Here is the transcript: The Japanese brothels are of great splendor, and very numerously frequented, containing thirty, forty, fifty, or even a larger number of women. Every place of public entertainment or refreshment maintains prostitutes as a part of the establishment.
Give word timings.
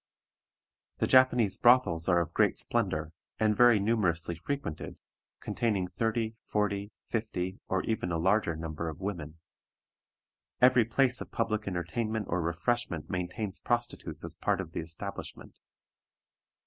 The 0.97 1.05
Japanese 1.05 1.57
brothels 1.59 2.09
are 2.09 2.19
of 2.21 2.33
great 2.33 2.57
splendor, 2.57 3.13
and 3.39 3.55
very 3.55 3.79
numerously 3.79 4.33
frequented, 4.33 4.97
containing 5.41 5.87
thirty, 5.89 6.33
forty, 6.43 6.91
fifty, 7.05 7.59
or 7.67 7.83
even 7.83 8.11
a 8.11 8.17
larger 8.17 8.55
number 8.55 8.89
of 8.89 8.99
women. 8.99 9.37
Every 10.59 10.85
place 10.85 11.21
of 11.21 11.31
public 11.31 11.67
entertainment 11.67 12.25
or 12.29 12.41
refreshment 12.41 13.11
maintains 13.11 13.59
prostitutes 13.59 14.23
as 14.23 14.35
a 14.35 14.43
part 14.43 14.59
of 14.59 14.71
the 14.71 14.79
establishment. 14.79 15.59